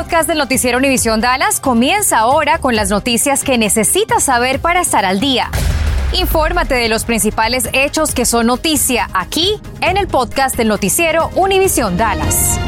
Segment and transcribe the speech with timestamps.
[0.00, 5.04] podcast del noticiero Univisión Dallas comienza ahora con las noticias que necesitas saber para estar
[5.04, 5.50] al día.
[6.18, 11.98] Infórmate de los principales hechos que son noticia aquí en el podcast del noticiero Univisión
[11.98, 12.58] Dallas.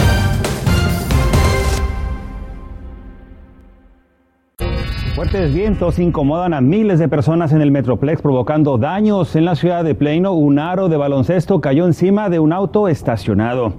[5.15, 9.85] Fuertes vientos incomodan a miles de personas en el Metroplex provocando daños en la ciudad
[9.85, 10.33] de Plano.
[10.33, 13.73] Un aro de baloncesto cayó encima de un auto estacionado.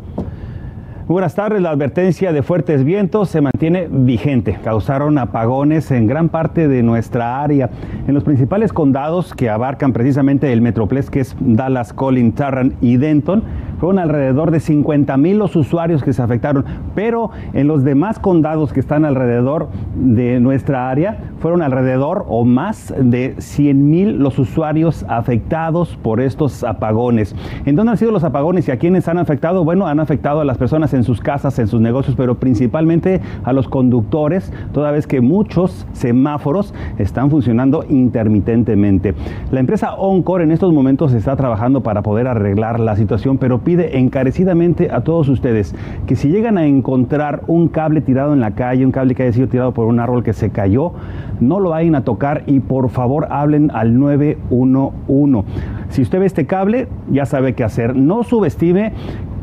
[1.06, 1.62] Buenas tardes.
[1.62, 4.58] La advertencia de fuertes vientos se mantiene vigente.
[4.64, 7.70] Causaron apagones en gran parte de nuestra área.
[8.08, 12.96] En los principales condados que abarcan precisamente el Metroplex, que es Dallas, Collin, Tarrant y
[12.96, 13.44] Denton,
[13.84, 16.64] fueron alrededor de 50 mil los usuarios que se afectaron,
[16.96, 22.94] pero en los demás condados que están alrededor de nuestra área, fueron alrededor o más
[22.98, 27.36] de 100 mil los usuarios afectados por estos apagones.
[27.66, 29.66] ¿En dónde han sido los apagones y a quiénes han afectado?
[29.66, 33.52] Bueno, han afectado a las personas en sus casas, en sus negocios, pero principalmente a
[33.52, 39.14] los conductores, toda vez que muchos semáforos están funcionando intermitentemente.
[39.52, 43.73] La empresa Oncor en estos momentos está trabajando para poder arreglar la situación, pero pide
[43.80, 45.76] encarecidamente a todos ustedes
[46.08, 49.34] que si llegan a encontrar un cable tirado en la calle, un cable que haya
[49.34, 50.94] sido tirado por un árbol que se cayó,
[51.40, 55.50] no lo vayan a tocar y por favor hablen al 911.
[55.90, 57.96] Si usted ve este cable, ya sabe qué hacer.
[57.96, 58.94] No subestime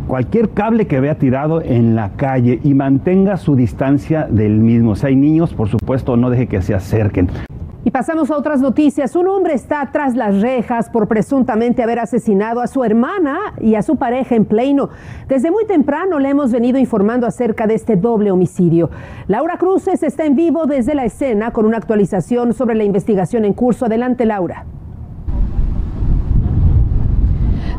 [0.07, 4.97] cualquier cable que vea tirado en la calle y mantenga su distancia del mismo.
[4.97, 7.29] Si hay niños, por supuesto, no deje que se acerquen.
[7.83, 9.17] Y pasamos a otras noticias.
[9.17, 13.83] Un hombre está tras las rejas por presuntamente haber asesinado a su hermana y a
[13.83, 14.91] su pareja en Plano.
[15.29, 18.91] Desde muy temprano le hemos venido informando acerca de este doble homicidio.
[19.29, 23.55] Laura Cruces está en vivo desde la escena con una actualización sobre la investigación en
[23.55, 23.87] curso.
[23.87, 24.67] Adelante, Laura.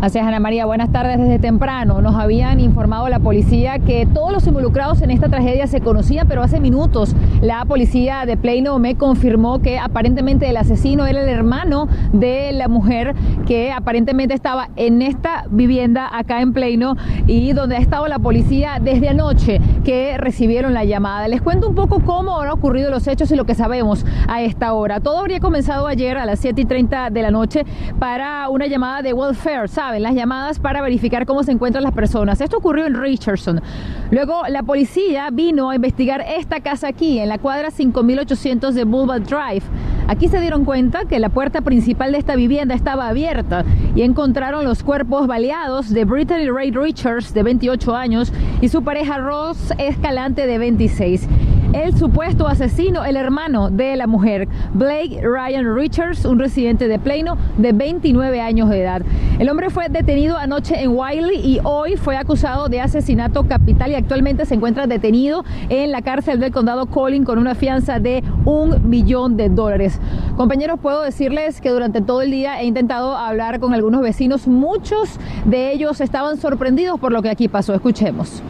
[0.02, 2.02] Así es, Ana María, buenas tardes desde temprano.
[2.02, 6.42] Nos habían informado la policía que todos los involucrados en esta tragedia se conocían, pero
[6.42, 11.88] hace minutos la policía de Plano me confirmó que aparentemente el asesino era el hermano
[12.14, 13.14] de la mujer
[13.46, 16.98] que aparentemente estaba en esta vivienda acá en Plano
[17.28, 21.28] y donde ha estado la policía desde anoche que recibieron la llamada.
[21.28, 24.74] Les cuento un poco cómo han ocurrido los hechos y lo que sabemos a esta
[24.74, 25.00] hora.
[25.00, 27.66] Todo habría comenzado ayer a las 7 y 30 de la noche
[28.00, 30.04] para una llamada de welfare, ¿saben?
[30.04, 32.40] Las llamadas para verificar cómo se encuentran las personas.
[32.40, 33.62] Esto ocurrió en Richardson.
[34.10, 39.24] Luego la policía vino a investigar esta casa aquí, en la cuadra 5800 de Boulevard
[39.24, 39.64] Drive.
[40.08, 43.66] Aquí se dieron cuenta que la puerta principal de esta vivienda estaba abierta
[43.96, 48.32] y encontraron los cuerpos baleados de Brittany Ray Richards, de 28 años,
[48.62, 51.28] y su pareja Ross Escalante, de 26
[51.74, 57.38] el supuesto asesino, el hermano de la mujer, Blake Ryan Richards, un residente de Plano
[57.58, 59.02] de 29 años de edad.
[59.40, 63.96] El hombre fue detenido anoche en Wiley y hoy fue acusado de asesinato capital y
[63.96, 68.90] actualmente se encuentra detenido en la cárcel del condado Collin con una fianza de un
[68.90, 70.00] millón de dólares.
[70.36, 74.48] Compañeros, puedo decirles que durante todo el día he intentado hablar con algunos vecinos.
[74.48, 77.74] Muchos de ellos estaban sorprendidos por lo que aquí pasó.
[77.74, 78.44] Escuchemos.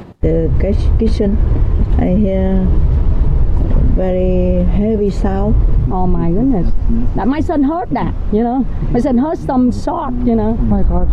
[3.95, 5.55] Very heavy sound.
[5.91, 6.71] Oh my goodness.
[7.15, 8.65] That my son heard that, you know.
[8.91, 10.57] My son heard some shot, you know.
[10.59, 11.09] Oh my God.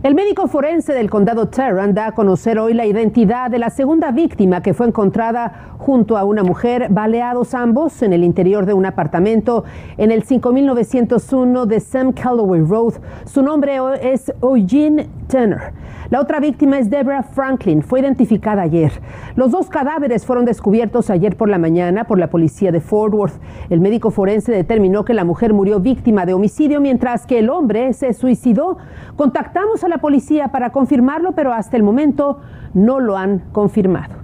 [0.00, 4.12] El médico forense del condado Tarrant da a conocer hoy la identidad de la segunda
[4.12, 8.86] víctima que fue encontrada junto a una mujer, baleados ambos en el interior de un
[8.86, 9.64] apartamento
[9.96, 12.94] en el 5901 de Sam Calloway Road.
[13.24, 15.72] Su nombre es Eugene Turner.
[16.10, 17.82] La otra víctima es Deborah Franklin.
[17.82, 18.92] Fue identificada ayer.
[19.36, 23.38] Los dos cadáveres fueron descubiertos ayer por la mañana por la policía de Fort Worth.
[23.68, 27.92] El médico forense determinó que la mujer murió víctima de homicidio mientras que el hombre
[27.92, 28.78] se suicidó.
[29.16, 32.40] Contactamos a la policía para confirmarlo, pero hasta el momento
[32.72, 34.17] no lo han confirmado.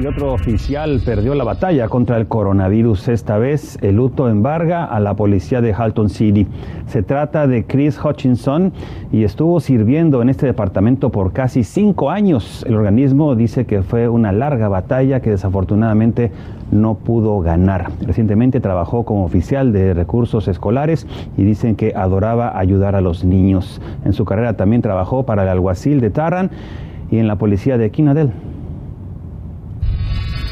[0.00, 3.08] Y otro oficial perdió la batalla contra el coronavirus.
[3.08, 6.46] Esta vez el luto embarga a la policía de Halton City.
[6.86, 8.72] Se trata de Chris Hutchinson
[9.12, 12.64] y estuvo sirviendo en este departamento por casi cinco años.
[12.66, 16.32] El organismo dice que fue una larga batalla que desafortunadamente
[16.70, 17.90] no pudo ganar.
[18.00, 21.06] Recientemente trabajó como oficial de recursos escolares
[21.36, 23.80] y dicen que adoraba ayudar a los niños.
[24.06, 26.50] En su carrera también trabajó para el alguacil de Tarrant
[27.10, 27.90] y en la policía de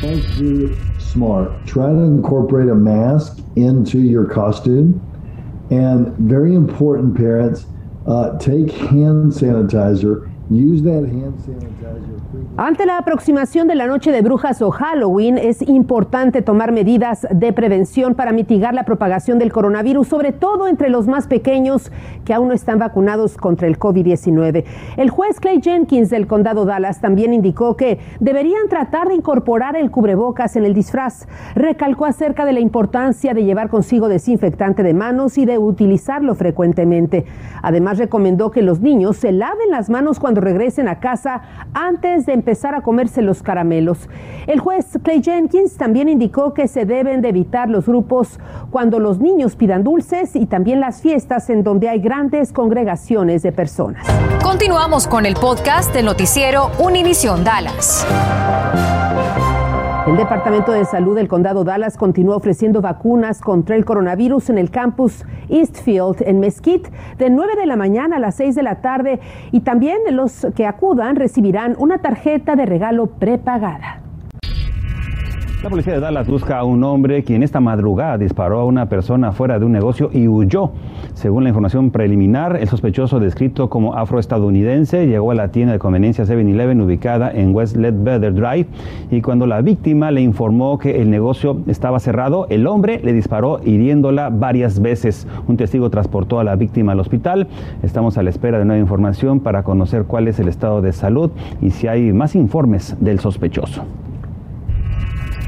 [0.00, 1.66] Do smart.
[1.66, 5.06] Try to incorporate a mask into your costume.
[5.70, 7.66] And very important, parents,
[8.06, 10.29] uh, take hand sanitizer.
[12.56, 17.52] Ante la aproximación de la noche de brujas o Halloween, es importante tomar medidas de
[17.52, 21.92] prevención para mitigar la propagación del coronavirus, sobre todo entre los más pequeños
[22.24, 24.64] que aún no están vacunados contra el COVID-19.
[24.96, 29.92] El juez Clay Jenkins del condado Dallas también indicó que deberían tratar de incorporar el
[29.92, 31.28] cubrebocas en el disfraz.
[31.54, 37.24] Recalcó acerca de la importancia de llevar consigo desinfectante de manos y de utilizarlo frecuentemente.
[37.62, 41.42] Además, recomendó que los niños se laven las manos regresen a casa
[41.74, 44.08] antes de empezar a comerse los caramelos.
[44.46, 48.38] El juez Clay Jenkins también indicó que se deben de evitar los grupos
[48.70, 53.52] cuando los niños pidan dulces y también las fiestas en donde hay grandes congregaciones de
[53.52, 54.06] personas.
[54.42, 58.06] Continuamos con el podcast del noticiero Univisión Dallas.
[60.10, 64.68] El Departamento de Salud del Condado Dallas continúa ofreciendo vacunas contra el coronavirus en el
[64.68, 69.20] campus Eastfield en Mesquite de 9 de la mañana a las 6 de la tarde
[69.52, 73.99] y también los que acudan recibirán una tarjeta de regalo prepagada.
[75.62, 79.30] La policía de Dallas busca a un hombre quien esta madrugada disparó a una persona
[79.32, 80.70] fuera de un negocio y huyó.
[81.12, 86.24] Según la información preliminar, el sospechoso descrito como afroestadounidense llegó a la tienda de conveniencia
[86.24, 88.68] 7-Eleven ubicada en West Ledbetter Drive
[89.10, 93.60] y cuando la víctima le informó que el negocio estaba cerrado, el hombre le disparó
[93.62, 95.26] hiriéndola varias veces.
[95.46, 97.48] Un testigo transportó a la víctima al hospital.
[97.82, 101.30] Estamos a la espera de nueva información para conocer cuál es el estado de salud
[101.60, 103.82] y si hay más informes del sospechoso.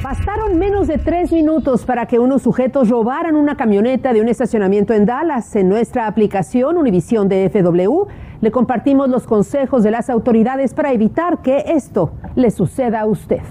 [0.02, 4.94] Bastaron menos de tres minutos para que unos sujetos robaran una camioneta de un estacionamiento
[4.94, 5.54] en Dallas.
[5.54, 8.08] En nuestra aplicación Univisión de FW
[8.40, 13.42] le compartimos los consejos de las autoridades para evitar que esto le suceda a usted.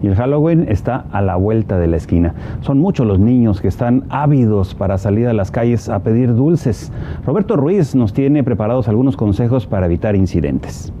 [0.00, 2.36] Y el Halloween está a la vuelta de la esquina.
[2.60, 6.92] Son muchos los niños que están ávidos para salir a las calles a pedir dulces.
[7.26, 10.92] Roberto Ruiz nos tiene preparados algunos consejos para evitar incidentes.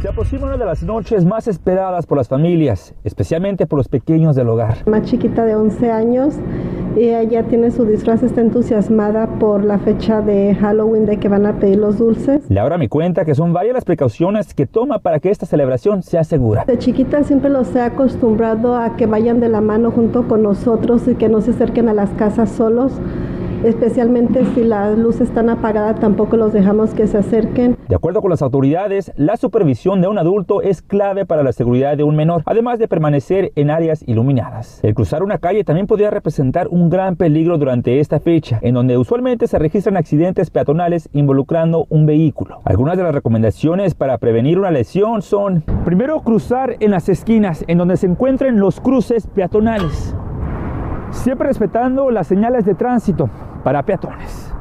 [0.00, 4.36] Se aproxima una de las noches más esperadas por las familias, especialmente por los pequeños
[4.36, 4.88] del hogar.
[4.88, 6.34] Más chiquita de 11 años
[6.96, 11.46] y ella tiene su disfraz, está entusiasmada por la fecha de Halloween de que van
[11.46, 12.48] a pedir los dulces.
[12.48, 16.22] Laura me cuenta que son varias las precauciones que toma para que esta celebración sea
[16.22, 16.64] segura.
[16.64, 21.08] De chiquita siempre los he acostumbrado a que vayan de la mano junto con nosotros
[21.08, 22.92] y que no se acerquen a las casas solos
[23.64, 27.76] especialmente si las luces están apagadas, tampoco los dejamos que se acerquen.
[27.88, 31.96] De acuerdo con las autoridades, la supervisión de un adulto es clave para la seguridad
[31.96, 34.80] de un menor, además de permanecer en áreas iluminadas.
[34.82, 38.96] El cruzar una calle también podría representar un gran peligro durante esta fecha, en donde
[38.96, 42.60] usualmente se registran accidentes peatonales involucrando un vehículo.
[42.64, 47.78] Algunas de las recomendaciones para prevenir una lesión son, primero, cruzar en las esquinas, en
[47.78, 50.14] donde se encuentren los cruces peatonales
[51.10, 53.30] siempre respetando las señales de tránsito
[53.62, 54.52] para peatones.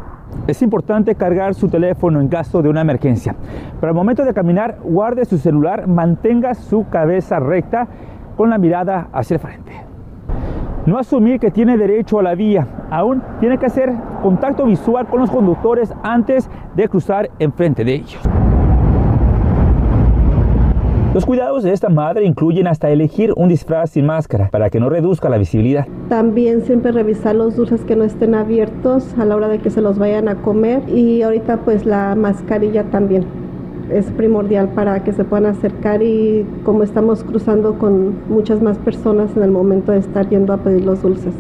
[0.46, 3.36] Es importante cargar su teléfono en caso de una emergencia,
[3.80, 7.88] pero al momento de caminar guarde su celular, mantenga su cabeza recta
[8.36, 9.72] con la mirada hacia el frente.
[10.86, 15.20] no asumir que tiene derecho a la vía, aún tiene que hacer contacto visual con
[15.20, 18.22] los conductores antes de cruzar enfrente de ellos.
[21.18, 24.88] Los cuidados de esta madre incluyen hasta elegir un disfraz sin máscara para que no
[24.88, 25.88] reduzca la visibilidad.
[26.10, 29.82] También siempre revisar los dulces que no estén abiertos a la hora de que se
[29.82, 33.26] los vayan a comer y ahorita pues la mascarilla también
[33.92, 39.36] es primordial para que se puedan acercar y como estamos cruzando con muchas más personas
[39.36, 41.34] en el momento de estar yendo a pedir los dulces.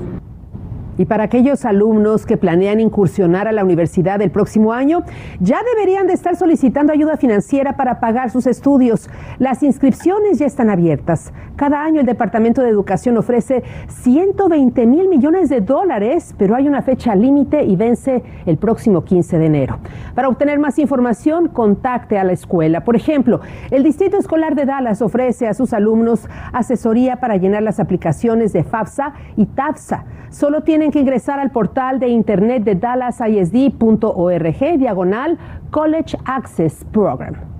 [0.97, 5.03] Y para aquellos alumnos que planean incursionar a la universidad el próximo año,
[5.39, 9.09] ya deberían de estar solicitando ayuda financiera para pagar sus estudios.
[9.37, 11.33] Las inscripciones ya están abiertas.
[11.55, 16.81] Cada año el Departamento de Educación ofrece 120 mil millones de dólares, pero hay una
[16.81, 19.79] fecha límite y vence el próximo 15 de enero.
[20.15, 22.83] Para obtener más información, contacte a la escuela.
[22.83, 27.79] Por ejemplo, el Distrito Escolar de Dallas ofrece a sus alumnos asesoría para llenar las
[27.79, 30.05] aplicaciones de FAFSA y TAFSA.
[30.29, 35.37] Solo tienen que ingresar al portal de internet de dallasisd.org diagonal
[35.71, 37.56] College Access Program.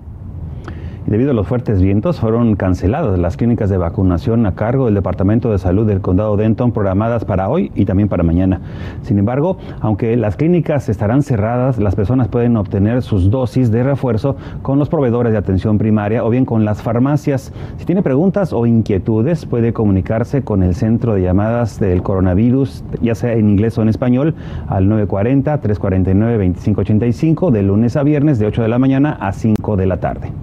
[1.08, 5.50] Debido a los fuertes vientos, fueron canceladas las clínicas de vacunación a cargo del Departamento
[5.50, 8.60] de Salud del Condado Denton programadas para hoy y también para mañana.
[9.04, 14.36] Sin embargo, aunque las clínicas estarán cerradas, las personas pueden obtener sus dosis de refuerzo
[14.62, 17.54] con los proveedores de atención primaria o bien con las farmacias.
[17.78, 23.16] Si tiene preguntas o inquietudes, puede comunicarse con el centro de llamadas del coronavirus, ya
[23.16, 24.36] sea en inglés o en español,
[24.68, 30.02] al 940-349-2585 de lunes a viernes de 8 de la mañana a 5 de la
[30.02, 30.34] tarde.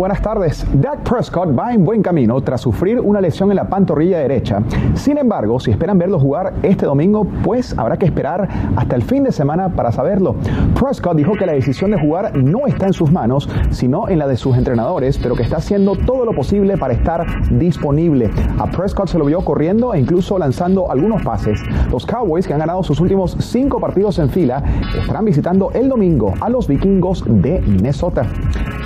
[0.00, 0.66] Buenas tardes.
[0.72, 4.62] Dak Prescott va en buen camino tras sufrir una lesión en la pantorrilla derecha.
[4.94, 9.24] Sin embargo, si esperan verlo jugar este domingo, pues habrá que esperar hasta el fin
[9.24, 10.36] de semana para saberlo.
[10.74, 14.26] Prescott dijo que la decisión de jugar no está en sus manos, sino en la
[14.26, 18.30] de sus entrenadores, pero que está haciendo todo lo posible para estar disponible.
[18.58, 21.60] A Prescott se lo vio corriendo e incluso lanzando algunos pases.
[21.92, 24.64] Los Cowboys, que han ganado sus últimos cinco partidos en fila,
[24.98, 28.26] estarán visitando el domingo a los vikingos de Minnesota.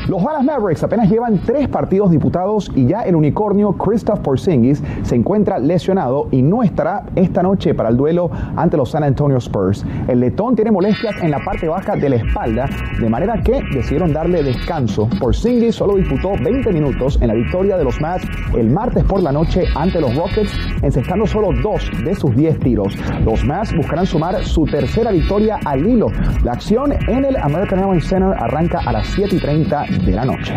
[0.09, 5.17] Los Dallas Mavericks apenas llevan tres partidos diputados y ya el unicornio Christoph Porzingis se
[5.17, 9.85] encuentra lesionado y no estará esta noche para el duelo ante los San Antonio Spurs.
[10.09, 12.69] El letón tiene molestias en la parte baja de la espalda,
[13.01, 15.09] de manera que decidieron darle descanso.
[15.19, 18.25] Porzingis solo disputó 20 minutos en la victoria de los Mavs
[18.57, 22.97] el martes por la noche ante los Rockets, encestando solo dos de sus 10 tiros.
[23.25, 26.09] Los Mavs buscarán sumar su tercera victoria al hilo.
[26.43, 30.25] La acción en el American Airlines Center arranca a las 7 y 30 de la
[30.25, 30.55] noche.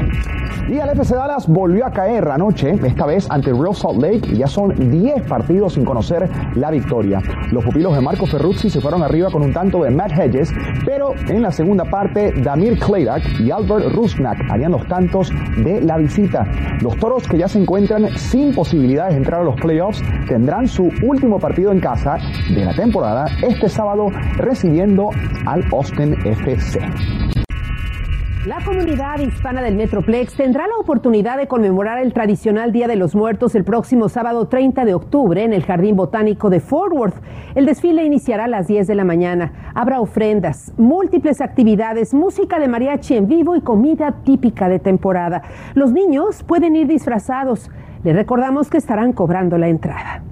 [0.67, 4.38] Y el FC Dallas volvió a caer anoche, esta vez ante Real Salt Lake, y
[4.38, 7.22] ya son 10 partidos sin conocer la victoria.
[7.51, 10.51] Los pupilos de Marco Ferruzzi se fueron arriba con un tanto de Matt Hedges,
[10.86, 15.32] pero en la segunda parte, Damir Kledak y Albert Rusnak harían los tantos
[15.63, 16.46] de la visita.
[16.82, 20.89] Los toros que ya se encuentran sin posibilidades de entrar a los playoffs tendrán su
[21.01, 22.17] último partido en casa
[22.53, 25.10] de la temporada este sábado recibiendo
[25.46, 27.37] al Austin FC.
[28.48, 33.13] La comunidad hispana del Metroplex tendrá la oportunidad de conmemorar el tradicional Día de los
[33.13, 37.22] Muertos el próximo sábado 30 de octubre en el Jardín Botánico de Fort Worth.
[37.56, 39.51] El desfile iniciará a las 10 de la mañana.
[39.75, 45.42] Habrá ofrendas, múltiples actividades, música de mariachi en vivo y comida típica de temporada.
[45.74, 47.70] Los niños pueden ir disfrazados.
[48.06, 50.24] Les recordamos que estarán cobrando la entrada.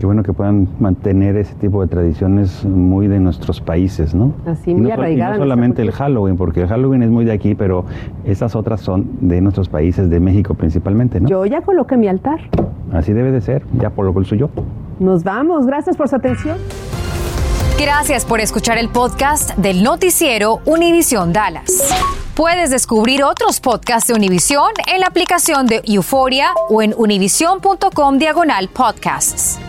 [0.00, 4.32] Qué bueno que puedan mantener ese tipo de tradiciones muy de nuestros países, ¿no?
[4.46, 5.36] Así, muy no, arraigada.
[5.36, 7.84] Y no solamente el Halloween, porque el Halloween es muy de aquí, pero
[8.24, 11.28] esas otras son de nuestros países, de México principalmente, ¿no?
[11.28, 12.40] Yo ya coloqué mi altar.
[12.94, 14.48] Así debe de ser, ya por lo suyo.
[15.00, 16.56] Nos vamos, gracias por su atención.
[17.78, 21.94] Gracias por escuchar el podcast del noticiero Univisión Dallas.
[22.34, 28.68] Puedes descubrir otros podcasts de Univisión en la aplicación de Euforia o en univision.com diagonal
[28.68, 29.60] podcasts.